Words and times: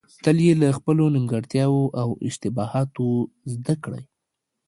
تل 0.23 0.37
يې 0.45 0.53
له 0.61 0.69
خپلو 0.77 1.03
نيمګړتياوو 1.15 1.83
او 2.01 2.09
اشتباهاتو 2.27 3.05
زده 3.53 3.75
کړئ. 3.83 4.03